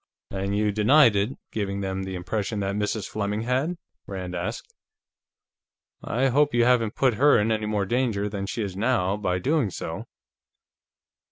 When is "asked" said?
4.33-4.73